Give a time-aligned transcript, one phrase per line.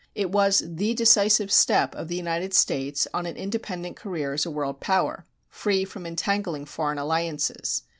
[0.15, 4.49] It was the decisive step of the United States on an independent career as a
[4.49, 7.83] world power, free from entangling foreign alliances.